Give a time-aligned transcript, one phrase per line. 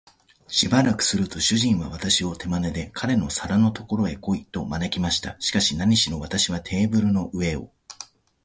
[0.47, 5.37] しばらくすると、主人は私を手まねで、彼の皿のところへ来い、と招きました。
[5.39, 7.71] しかし、なにしろ私はテーブルの上を